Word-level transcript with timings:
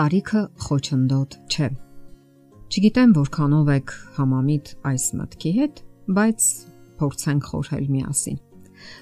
Տարիքը 0.00 0.40
խոչընդոտ 0.64 1.34
չէ։ 1.52 1.66
Չգիտեմ 2.72 3.10
որքանով 3.18 3.66
եք 3.74 3.90
համամիտ 4.16 4.70
այս 4.88 5.04
մտքի 5.18 5.50
հետ, 5.56 5.82
բայց 6.16 6.46
փորձենք 7.02 7.48
խորհել 7.50 7.90
միասին։ 7.96 8.38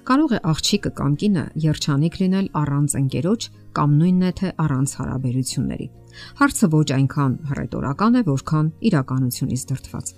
Կարող 0.08 0.34
է 0.36 0.40
աղջիկը 0.52 0.90
կամ 0.98 1.12
կինը 1.22 1.44
երջանիկ 1.64 2.18
լինել 2.22 2.46
առանց 2.62 2.96
ընկերոջ 3.02 3.48
կամ 3.78 3.96
նույնն 3.98 4.28
է 4.28 4.32
թե 4.38 4.48
առանց 4.64 4.94
հարաբերությունների։ 4.98 5.86
Հարցը 6.38 6.68
ոչ 6.72 6.88
այնքան 6.98 7.34
հռետորական 7.48 8.18
է, 8.18 8.22
որքան 8.28 8.70
իրականությունից 8.88 9.62
դրդված։ 9.68 10.10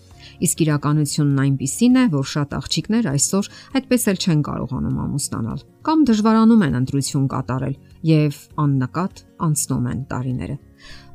Իսկ 0.46 0.62
իրականությունն 0.64 1.42
այնպիսին 1.44 1.98
է, 2.00 2.04
որ 2.14 2.26
շատ 2.30 2.56
աղջիկներ 2.60 3.08
այսօր 3.10 3.50
այդպես 3.80 4.06
էլ 4.10 4.20
չեն 4.20 4.40
կարողանում 4.48 5.00
ամուսնանալ 5.04 5.60
կամ 5.90 6.02
դժվարանում 6.10 6.64
են 6.66 6.78
ընտրություն 6.80 7.28
կատարել 7.34 7.76
եւ 8.10 8.40
աննկատ 8.64 9.22
անցնում 9.48 9.86
են 9.90 10.00
տարիները։ 10.12 10.56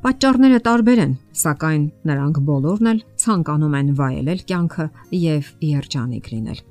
Պատճառները 0.06 0.60
տարբեր 0.66 1.02
են, 1.06 1.16
սակայն 1.42 1.84
նրանք 2.10 2.40
բոլորն 2.50 2.92
էլ 2.92 3.02
ցանկանում 3.24 3.76
են 3.80 3.92
վայելել 3.98 4.46
կյանքը 4.52 4.88
եւ 5.26 5.52
երջանիկ 5.72 6.32
լինել։ 6.36 6.64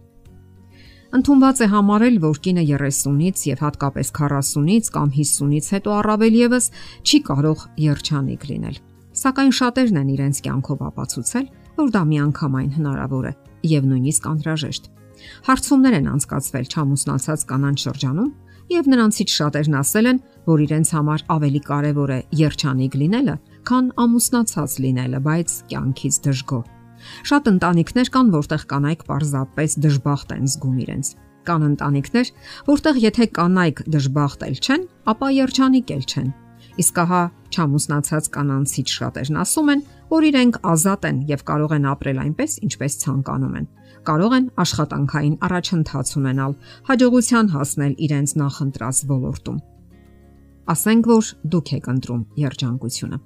Ընթումված 1.15 1.61
է 1.63 1.67
համարել, 1.71 2.15
որ 2.19 2.39
կինը 2.43 2.63
30-ից 2.67 3.43
եւ 3.47 3.61
հատկապես 3.63 4.09
40-ից 4.17 4.87
կամ 4.91 5.11
50-ից 5.15 5.69
հետո 5.75 5.93
առավել 5.95 6.35
եւս 6.41 6.65
չի 7.07 7.19
կարող 7.29 7.61
երջանիկ 7.79 8.43
լինել։ 8.49 8.79
Սակայն 9.15 9.53
շատերն 9.55 10.01
են 10.01 10.09
իրենց 10.11 10.41
կյանքով 10.43 10.83
ապացուցել, 10.89 11.45
որ 11.79 11.93
դա 11.95 12.01
միանգամայն 12.11 12.71
հնարավոր 12.75 13.29
է 13.31 13.33
եւ 13.71 13.87
նույնիսկ 13.95 14.27
անհրաժեշտ։ 14.33 14.91
Հարցումներ 15.47 15.97
են 16.03 16.11
անցկացվել 16.15 16.69
չամուսնացած 16.75 17.47
կանանց 17.55 17.87
շրջանում 17.87 18.31
եւ 18.75 18.91
նրանցից 18.91 19.35
շատերն 19.39 19.79
ասել 19.79 20.11
են, 20.11 20.23
որ 20.51 20.67
իրենց 20.67 20.95
համար 20.99 21.27
ավելի 21.39 21.61
կարեւոր 21.71 22.11
է 22.11 22.19
երջանիկ 22.43 23.01
լինելը, 23.05 23.35
քան 23.71 23.91
ամուսնացած 24.03 24.79
լինելը, 24.83 25.19
բայց 25.31 25.59
կյանքից 25.71 26.23
դժգոհ։ 26.27 26.74
Շատ 27.29 27.49
ընտանիքներ 27.51 28.09
կան, 28.15 28.31
որտեղ 28.35 28.65
կանայք 28.71 29.05
պարզապես 29.09 29.77
դժբախտ 29.85 30.33
են 30.35 30.49
զգում 30.55 30.79
իրենց։ 30.85 31.11
Կան 31.45 31.65
ընտանիքներ, 31.69 32.31
որտեղ 32.69 32.99
եթե 33.05 33.25
կանայք 33.35 33.81
դժբախտ 33.95 34.45
էլ 34.49 34.55
չեն, 34.65 34.87
ապա 35.13 35.27
երջանիկ 35.35 35.93
էլ 35.95 36.05
չեն։ 36.09 36.29
Իսկ 36.75 36.97
ահա 37.05 37.21
չամուսնացած 37.55 38.25
կանանցից 38.35 38.93
շատերն 38.95 39.37
ասում 39.45 39.69
են, 39.75 39.83
որ 40.11 40.25
իրենք 40.29 40.57
ազատ 40.71 41.05
են 41.09 41.21
եւ 41.29 41.43
կարող 41.49 41.75
են 41.75 41.85
ապրել 41.91 42.19
այնպես, 42.25 42.57
ինչպես 42.67 42.97
ցանկանում 43.05 43.55
են։ 43.59 43.69
Կարող 44.05 44.35
են 44.37 44.49
աշխատանքային 44.65 45.37
առաջընթաց 45.45 46.11
ունենալ, 46.19 46.57
հաջողության 46.89 47.47
հասնել 47.55 47.93
իրենց 48.05 48.35
նախընտրած 48.41 48.97
ոլորտում։ 49.13 49.61
Ասենք 50.75 51.09
որ 51.15 51.31
դուք 51.55 51.71
եք 51.79 51.89
ընտրում 51.95 52.21
երջանկությունը։ 52.43 53.17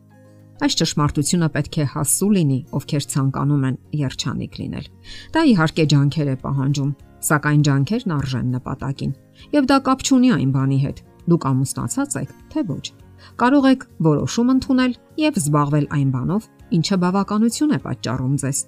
Այս 0.59 0.75
ճշմարտությունը 0.79 1.47
պետք 1.55 1.75
է 1.79 1.85
հասու 1.93 2.29
լինի, 2.35 2.57
ովքեր 2.75 3.05
ցանկանում 3.13 3.61
են 3.69 3.75
երջանիկ 3.99 4.57
լինել։ 4.59 4.87
Դա 5.35 5.43
իհարկե 5.51 5.85
ջանքեր 5.93 6.29
է 6.29 6.35
պահանջում, 6.43 6.89
սակայն 7.29 7.61
ջանքերն 7.67 8.13
արժեն 8.15 8.49
նպատակին։ 8.55 9.13
Եվ 9.55 9.69
դա 9.69 9.77
կապ 9.87 10.03
չունի 10.03 10.31
այն 10.35 10.51
բանի 10.55 10.79
հետ՝ 10.83 10.99
դուք 11.29 11.47
ամուսնացած 11.49 12.17
եք, 12.19 12.33
թե 12.51 12.63
ոչ։ 12.69 12.85
Կարող 13.39 13.65
եք 13.69 13.85
որոշում 14.09 14.51
ընդունել 14.55 14.93
եւ 15.19 15.39
զբաղվել 15.39 15.87
այն 15.95 16.11
բանով, 16.15 16.43
ինչը 16.79 16.97
բավականություն 17.03 17.73
է 17.75 17.79
պատճառում 17.87 18.35
ձեզ։ 18.43 18.59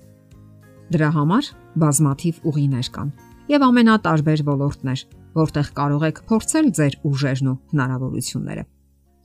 Դրա 0.91 1.09
համար 1.15 1.45
բազմաթիվ 1.81 2.41
ուղիներ 2.51 2.87
կան 2.95 3.11
եւ 3.51 3.63
ամենատարբեր 3.67 4.41
ոլորտներ, 4.47 5.01
որտեղ 5.35 5.67
կարող 5.75 6.03
եք 6.07 6.17
փորձել 6.27 6.67
ձեր 6.77 6.95
ուժերն 7.07 7.51
ու 7.51 7.57
հնարավորությունները։ 7.71 8.63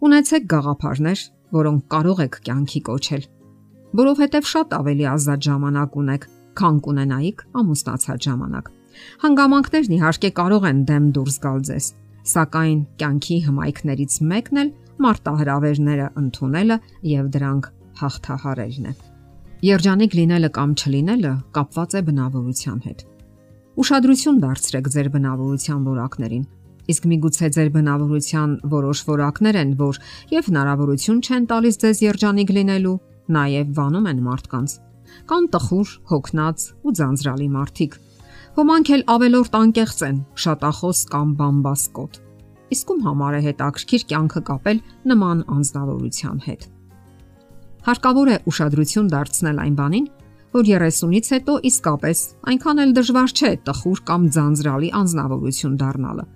Ունեցեք 0.07 0.47
գաղափարներ, 0.53 1.21
որոնք 1.55 1.84
կարող 1.93 2.23
եք 2.27 2.39
կյանքի 2.47 2.81
կոչել, 2.89 3.23
որովհետև 4.01 4.49
շատ 4.51 4.75
ավելի 4.77 5.07
ազատ 5.12 5.47
ժամանակ 5.47 5.97
ունեք, 6.03 6.27
քան 6.57 6.81
կունենայիք 6.87 7.45
ամուսնացած 7.61 8.27
ժամանակ։ 8.27 8.71
Հանգամանքներն 9.23 9.97
իհարկե 9.97 10.31
կարող 10.41 10.67
են 10.71 10.79
դեմ 10.91 11.09
դուրս 11.17 11.37
գալ 11.47 11.61
ձեզ, 11.69 11.87
սակայն 12.27 12.79
կյանքի 13.01 13.37
հմայքներից 13.47 14.17
մեկն 14.33 14.61
էլ 14.62 14.71
մարտահրավերները 15.07 16.07
ընդունելը 16.23 16.79
եւ 17.12 17.29
դրանք 17.37 17.69
հաղթահարելն 18.01 18.89
է։ 18.91 18.95
Երջանիկ 19.67 20.17
լինելը 20.17 20.51
կամ 20.57 20.73
չլինելը 20.77 21.33
կապված 21.57 21.97
է 21.97 22.03
բնավորության 22.07 22.81
հետ։ 22.87 23.05
Ուշադրություն 23.77 24.41
դարձրեք 24.43 24.91
ձեր 24.97 25.09
բնավորության 25.17 25.87
որակներին 25.87 26.45
Իսկ 26.87 27.07
միգուցե 27.11 27.49
ձեր 27.57 27.71
բնավորության 27.75 28.51
որոշ 28.71 29.01
որակներ 29.11 29.57
են, 29.63 29.71
որ 29.81 29.97
եւ 30.31 30.51
հնարավորություն 30.51 31.23
չեն 31.27 31.47
տալիս 31.51 31.79
ձեզ 31.83 32.03
երջանիկ 32.07 32.53
լինելու, 32.57 32.99
նաեւ 33.37 33.73
վանում 33.79 34.07
են 34.11 34.21
մարդկանց։ 34.27 34.77
Կան 35.27 35.49
տխուր, 35.57 35.89
հոգնած 36.11 36.67
ու 36.87 36.95
ձանձրալի 36.99 37.49
մարդիկ։ 37.57 37.97
Ոմանք 38.57 38.93
էլ 38.97 39.03
ավելորտ 39.17 39.59
անկեղծ 39.61 39.99
են, 40.07 40.21
շատախոս 40.47 41.01
կամ 41.11 41.35
բամբասկոտ։ 41.41 42.21
Իսկ 42.77 42.93
ում 42.95 43.03
համար 43.07 43.35
է 43.37 43.41
հետաքրքիր 43.47 44.07
կյանքը 44.11 44.43
կապել 44.47 44.79
նման 45.11 45.43
անznավորության 45.57 46.39
հետ։ 46.47 46.63
Հարկավոր 47.87 48.31
է 48.31 48.39
ուշադրություն 48.51 49.11
դարձնել 49.13 49.61
այն 49.67 49.77
բանին, 49.79 50.09
որ 50.57 50.65
30-ից 50.71 51.29
հետո 51.37 51.55
իսկապես 51.71 52.23
այնքան 52.51 52.83
էլ 52.87 52.97
դժվար 52.97 53.37
չէ 53.37 53.53
տխուր 53.69 54.03
կամ 54.11 54.27
ձանձրալի 54.37 54.91
անznավորություն 55.03 55.79
դառնալը 55.83 56.27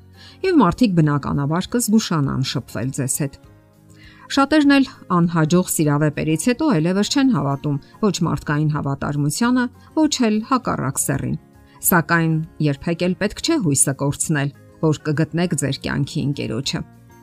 եւ 0.45 0.59
մարդիկ 0.61 0.97
բնականաբար 1.01 1.69
կզգուշանան 1.75 2.43
շփվել 2.51 2.91
ձեզ 3.01 3.15
հետ։ 3.25 3.39
Շատերն 4.31 4.73
էլ 4.77 4.85
անհաջող 5.11 5.71
սիրավեպերից 5.75 6.43
հետո 6.51 6.67
այլևս 6.71 7.09
չեն 7.11 7.31
հավատում 7.35 7.79
ոչ 8.05 8.17
մարդկային 8.27 8.69
հավատարմությանը, 8.77 9.65
ոչ 9.97 10.13
էլ 10.29 10.37
հակառակ 10.51 11.01
սեռին։ 11.03 11.39
Սակայն 11.81 12.35
երբեք 12.63 13.03
էլ 13.09 13.17
պետք 13.25 13.43
չէ 13.43 13.57
հույսը 13.65 13.95
կորցնել, 14.05 14.53
որ 14.85 15.01
կգտնեք 15.09 15.57
ձեր 15.61 15.81
կյանքի 15.87 16.23
ընկերոջը։ 16.31 16.81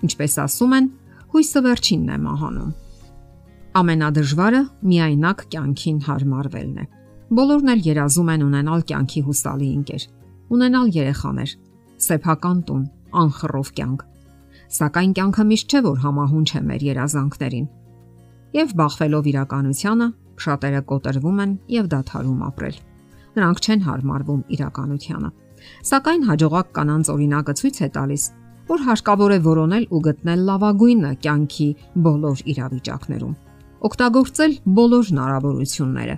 Ինչպես 0.07 0.35
ասում 0.43 0.75
են, 0.77 0.89
հույսը 1.31 1.61
վերջինն 1.67 2.11
է 2.11 2.17
մահանում։ 2.27 2.75
Ամենադժվարը 3.77 4.61
միայնակ 4.89 5.41
կյանքին 5.53 5.97
հարմարվելն 6.07 6.77
է։ 6.81 6.85
Բոլորն 7.37 7.71
էլ 7.73 7.81
երազում 7.87 8.29
են 8.33 8.45
ունենալ 8.47 8.83
կյանքի 8.89 9.21
հուսալի 9.27 9.67
ընկեր, 9.77 10.03
ունենալ 10.57 10.91
երեխաներ, 10.97 11.51
սեփական 12.03 12.59
տուն, 12.67 12.83
անխռով 13.21 13.71
կյանք։ 13.77 14.05
Սակայն 14.77 15.11
կյանքը 15.17 15.43
միշտ 15.51 15.73
չէ 15.73 15.81
որ 15.87 15.99
համահունչ 16.03 16.49
է 16.57 16.61
մեր 16.67 16.85
երազանքներին։ 16.87 17.67
Եվ 18.57 18.73
բախվելով 18.81 19.29
իրականությանը, 19.31 20.07
շատերը 20.43 20.81
կոտրվում 20.91 21.39
են 21.43 21.53
եւ 21.77 21.89
դադարում 21.93 22.41
ապրել։ 22.47 22.77
Նրանք 23.37 23.61
չեն 23.63 23.81
հարմարվում 23.87 24.43
իրականությանը։ 24.57 25.29
Սակայն 25.87 26.23
հաջողակ 26.27 26.69
կանանց 26.77 27.09
օրինակը 27.13 27.53
ցույց 27.57 27.77
է 27.87 27.89
տալիս, 27.97 28.23
որ 28.67 28.83
հարկավոր 28.87 29.31
է 29.31 29.39
որոնել 29.47 29.85
ու 29.95 30.01
գտնել 30.07 30.41
լավագույնը 30.47 31.11
կյանքի 31.23 31.67
բոլոր 32.07 32.41
իրավիճակներում։ 32.53 33.35
Օգտագործել 33.87 34.53
բոլոր 34.77 35.05
հնարավորությունները։ 35.11 36.15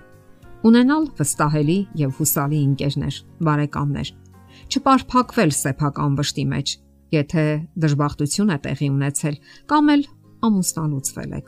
Ունենալ 0.70 1.04
վստահելի 1.20 1.78
եւ 2.00 2.16
հուսալի 2.20 2.60
ընկերներ, 2.70 3.20
բարեկամներ, 3.48 4.08
չպարփակվել 4.70 5.52
սեփական 5.60 6.18
վշտի 6.20 6.46
մեջ, 6.54 6.74
եթե 7.16 7.44
դժբախտություն 7.84 8.54
է 8.54 8.58
տեղի 8.66 8.90
ունեցել 8.94 9.40
կամ 9.72 9.90
էլ 9.94 10.04
ամուսնալուծվել 10.50 11.32
եք։ 11.40 11.48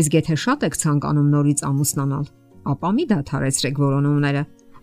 Իսկ 0.00 0.16
եթե 0.20 0.36
շատ 0.44 0.66
եք 0.68 0.76
ցանկանում 0.80 1.30
նորից 1.34 1.62
ամուսնանալ, 1.70 2.26
ապա 2.70 2.90
մի 2.96 3.04
դադարեցրեք 3.10 3.80
որոնումները, 3.80 4.42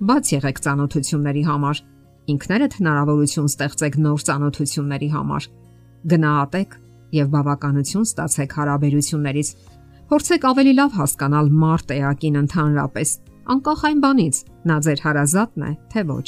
բաց 0.09 0.31
եղեք 0.37 0.59
ճանոթությունների 0.65 1.43
համար։ 1.47 1.81
Ինքներդ 2.27 2.73
հնարավորություն 2.77 3.51
ստեղծեք 3.51 3.95
նոր 4.03 4.25
ճանոթությունների 4.27 5.09
համար։ 5.13 5.47
Գնահատեք 6.11 6.75
եւ 7.17 7.29
բավականություն 7.37 8.07
ստացեք 8.07 8.57
հարաբերություններից։ 8.57 9.53
Փորձեք 10.07 10.49
ավելի 10.51 10.73
լավ 10.81 10.91
հասկանալ 10.97 11.53
մարդ 11.61 11.95
էակին 11.97 12.41
ընդհանրապես, 12.41 13.13
անկախ 13.53 13.87
այն 13.87 14.03
բանից, 14.03 14.43
նա 14.67 14.77
ձեր 14.87 15.01
հարազատն 15.07 15.67
է, 15.67 15.71
թե 15.93 16.03
ոչ։ 16.11 16.27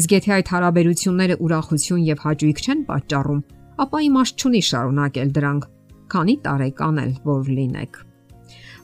Իսկ 0.00 0.14
եթե 0.16 0.32
այդ 0.36 0.52
հարաբերությունները 0.54 1.36
ուրախություն 1.46 2.04
եւ 2.10 2.22
հաճույք 2.26 2.60
չեն 2.64 2.84
պատճառում, 2.90 3.40
ապա 3.84 3.98
իմաստ 4.06 4.44
չունի 4.44 4.62
շարունակել 4.70 5.32
դրանք, 5.40 5.66
քանի 6.10 6.36
տարեկան 6.44 7.00
էլ 7.00 7.12
որ 7.30 7.50
լինեք։ 7.60 7.98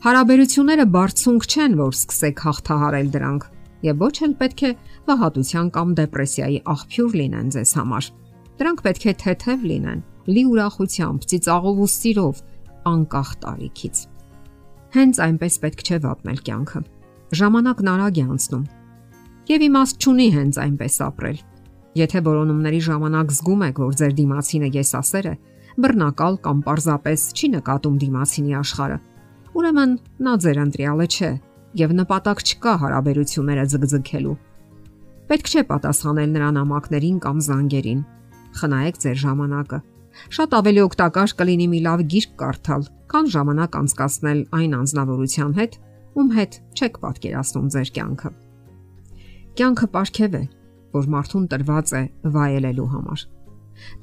Հարաբերությունները 0.07 0.87
բարձունք 0.97 1.47
չեն, 1.47 1.77
որ 1.81 1.95
սկսեք 1.97 2.43
հաղթահարել 2.47 3.09
դրանք, 3.17 3.47
եւ 3.87 4.03
ոչ 4.07 4.15
էլ 4.27 4.35
պետք 4.41 4.61
է 4.67 4.71
վհատության 5.07 5.71
կամ 5.77 5.95
դեպրեսիայի 6.01 6.59
աղբյուր 6.75 7.17
լինեն 7.21 7.49
ձեզ 7.57 7.73
համար։ 7.81 8.11
Դրանք 8.57 8.83
պետք 8.87 9.07
է 9.07 9.15
թեթև 9.23 9.65
լինեն, 9.71 10.05
լի 10.27 10.43
ուրախությամբ, 10.53 11.27
ծիծաղով 11.33 11.81
ու 11.87 11.91
սիրով, 11.97 12.43
անկախ 12.93 13.31
տարիքից։ 13.43 13.97
Հենց 14.97 15.21
այնպես 15.27 15.59
պետք 15.67 15.83
չէ 15.87 15.99
վատնել 16.07 16.41
կյանքը։ 16.47 16.81
Ժամանակն 17.37 17.91
արագ 17.93 18.21
է 18.23 18.25
անցնում, 18.27 18.65
եւ 19.47 19.65
իմաստ 19.67 20.01
չունի 20.03 20.29
հենց 20.37 20.57
այնպես 20.63 20.97
ապրել։ 21.07 21.37
Եթե 21.97 22.21
որոնումների 22.27 22.81
ժամանակ 22.87 23.31
զգում 23.37 23.63
եք, 23.67 23.79
որ 23.87 23.93
ձեր 24.01 24.15
դիմացինը 24.17 24.69
եսասեր 24.77 25.29
է, 25.31 25.35
բռնակալ 25.77 26.35
կամ 26.47 26.59
պարզապես 26.67 27.25
չի 27.37 27.49
նկատում 27.57 27.97
դիմացինի 28.03 28.57
աշխարը, 28.61 28.99
ուրեմն 29.57 29.93
նա 30.27 30.35
ձեր 30.45 30.61
ընտրյալը 30.67 31.07
չէ 31.07 31.31
եւ 31.77 31.95
նպատակ 32.01 32.43
չկա 32.47 32.75
հարաբերությունները 32.83 33.65
ձգձգելու։ 33.73 34.37
Պետք 35.27 35.51
չէ 35.53 35.63
պատասխանել 35.71 36.31
նրան 36.37 36.59
ամակներին 36.63 37.19
կամ 37.27 37.39
զանգերին։ 37.47 38.01
Խնայեք 38.57 39.01
ձեր 39.05 39.17
ժամանակը։ 39.27 39.79
Շատ 40.37 40.57
ավելի 40.57 40.83
օգտակար 40.87 41.35
կլինի 41.41 41.67
մի 41.73 41.81
լավ 41.87 42.05
գիրք 42.13 42.37
կարդալ, 42.41 42.87
քան 43.13 43.31
ժամանակ 43.37 43.79
անցկасնել 43.81 44.41
այն 44.61 44.77
անznավորության 44.81 45.53
հետ, 45.61 45.79
ում 46.17 46.31
հետ 46.41 46.61
չեք 46.77 47.01
պատկերացնում 47.05 47.69
ձեր 47.77 47.91
կյանքը։ 47.97 48.31
Կյանքը 49.57 49.87
ապարքև 49.89 50.35
է, 50.37 50.43
որ 50.93 51.07
մարդուն 51.13 51.45
տրված 51.53 51.93
է 51.97 52.01
վայելելու 52.35 52.89
համար։ 52.93 53.21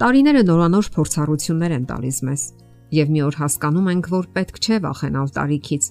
Տարիները 0.02 0.42
նորանոր 0.48 0.88
փորձառություններ 0.96 1.76
են 1.78 1.84
տալիս 1.90 2.18
մեզ, 2.28 2.46
եւ 2.98 3.12
մի 3.14 3.22
օր 3.28 3.38
հասկանում 3.42 3.90
ենք, 3.94 4.10
որ 4.14 4.26
պետք 4.38 4.58
չէ 4.64 4.80
վախենալ 4.86 5.30
տարիքից, 5.38 5.90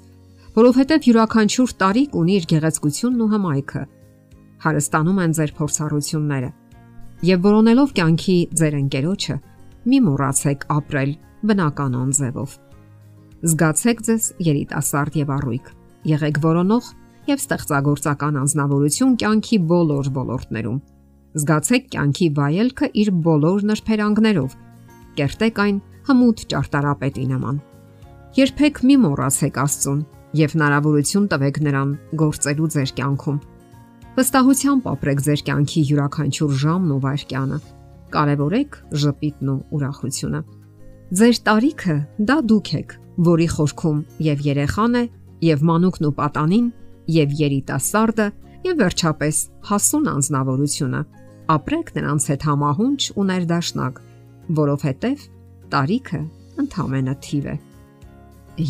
որովհետեւ 0.56 1.06
յուրաքանչյուր 1.08 1.74
տարիք 1.82 2.16
ունի 2.22 2.34
իր 2.38 2.48
գեղեցկությունն 2.52 3.22
ու 3.22 3.30
հմայքը։ 3.32 3.82
Հարստանում 4.62 5.20
են 5.22 5.36
ձեր 5.38 5.52
փորձառությունները։ 5.58 6.50
Եվ 7.22 7.46
որոնելով 7.46 7.94
կյանքի 8.02 8.36
ձեր 8.62 8.74
ընկերոջը, 8.82 9.36
մի 9.82 9.98
մոռացեք 10.06 10.66
ապրել 10.74 11.12
բնականon 11.42 12.10
ձևով։ 12.18 12.58
Զգացեք 13.42 14.02
ձեզ 14.06 14.26
երիտասարդ 14.46 15.18
եւ 15.22 15.32
առույգ։ 15.38 15.70
Եղեք 16.12 16.42
որոնող 16.42 16.90
եւ 17.28 17.42
ստեղծագործական 17.42 18.38
անznավորություն 18.42 19.12
կյանքի 19.22 19.58
բոլոր 19.72 20.10
ոլորտներում։ 20.16 20.78
Զգացեք 21.32 21.84
կյանքի 21.92 22.26
վայելքը 22.38 22.88
իր 23.02 23.10
բոլոր 23.26 23.62
նրբերանգներով։ 23.70 24.56
Կերտեք 25.20 25.60
այն 25.62 25.78
հմուտ 26.08 26.42
ճարտարապետի 26.52 27.24
նման։ 27.30 27.60
Երբեք 28.32 28.82
մի 28.88 28.96
մոռացեք 29.02 29.60
Աստծուն 29.62 30.02
եւ 30.42 30.54
հնարավորություն 30.56 31.28
տվեք 31.32 31.58
նրան 31.66 31.90
գործելու 32.22 32.68
ձեր 32.74 32.92
կյանքում։ 32.98 33.38
Վստահությամբ 34.12 34.88
ապրեք 34.92 35.22
ձեր 35.26 35.42
կյանքի 35.48 35.82
յուրաքանչյուր 35.92 36.54
ժամն 36.62 36.92
ու 36.92 37.00
վայրկյանը։ 37.06 37.58
Կարևորեք 38.12 38.78
ժպիտն 39.02 39.52
ու 39.52 39.58
ուրախությունը։ 39.72 40.40
Ձեր 41.12 41.38
տարիքը 41.48 41.96
դա 42.28 42.36
դուք 42.52 42.68
եք, 42.82 42.94
որի 43.28 43.48
խորքում 43.52 43.98
եւ 44.32 44.44
երեխան 44.48 44.96
է, 44.96 45.04
եւ 45.48 45.64
մանուկն 45.68 46.08
ու 46.08 46.14
պատանին, 46.20 46.66
եւ 47.10 47.34
երիտասարդը, 47.42 48.26
եւ 48.62 48.78
վերջապես 48.82 49.36
հասուն 49.68 50.08
անznավորությունը։ 50.12 51.02
Ապրեք 51.52 51.92
նրանց 51.98 52.26
հետ 52.32 52.46
համահունչ 52.48 53.00
ու 53.18 53.26
ներդաշնակ, 53.32 54.00
որովհետեւ 54.62 55.28
տարիքը 55.72 56.20
ընդհանրապես 56.62 57.22
թիվ 57.26 57.46
է։ 57.52 57.54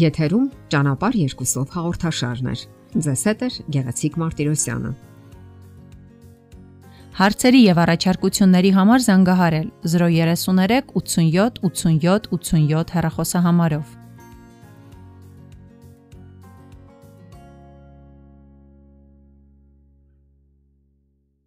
Եթերում 0.02 0.44
ճանապար 0.72 1.16
երկուսով 1.22 1.72
հաղորդաշարներ։ 1.76 2.60
Ձեզ 2.92 3.22
հետ 3.28 3.42
է 3.42 3.48
Գեղեցիկ 3.74 4.18
Մարտիրոսյանը։ 4.22 4.92
Հարցերի 7.12 7.58
եւ 7.62 7.80
առաջարկությունների 7.82 8.70
համար 8.72 9.02
զանգահարել 9.06 9.66
033 9.94 10.94
87 10.96 11.58
87 11.68 12.30
87 12.36 12.94
հեռախոսահամարով։ 12.96 14.01